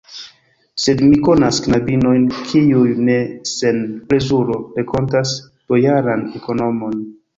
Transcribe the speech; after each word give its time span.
Sed 0.83 1.01
mi 1.09 1.19
konas 1.27 1.59
knabinojn, 1.65 2.25
kiuj 2.37 2.87
ne 3.09 3.19
sen 3.51 3.83
plezuro 4.09 4.57
renkontas 4.81 5.35
bojaran 5.73 6.25
ekonomon. 6.41 6.99